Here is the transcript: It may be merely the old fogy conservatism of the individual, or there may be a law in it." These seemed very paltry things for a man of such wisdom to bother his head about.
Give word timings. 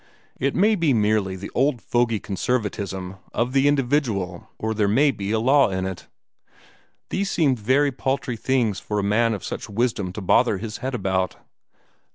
It 0.39 0.55
may 0.55 0.73
be 0.73 0.93
merely 0.95 1.35
the 1.35 1.51
old 1.53 1.79
fogy 1.79 2.19
conservatism 2.19 3.17
of 3.35 3.53
the 3.53 3.67
individual, 3.67 4.49
or 4.57 4.73
there 4.73 4.87
may 4.87 5.11
be 5.11 5.29
a 5.29 5.37
law 5.37 5.69
in 5.69 5.85
it." 5.85 6.07
These 7.11 7.29
seemed 7.29 7.59
very 7.59 7.91
paltry 7.91 8.35
things 8.35 8.79
for 8.79 8.97
a 8.97 9.03
man 9.03 9.35
of 9.35 9.43
such 9.43 9.69
wisdom 9.69 10.11
to 10.13 10.19
bother 10.21 10.57
his 10.57 10.77
head 10.77 10.95
about. 10.95 11.35